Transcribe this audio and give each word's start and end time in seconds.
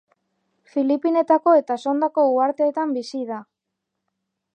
Filipinetako 0.75 1.53
eta 1.59 1.77
Sondako 1.83 2.23
uharteetan 2.37 2.95
bizi 2.99 3.21
da. 3.29 3.39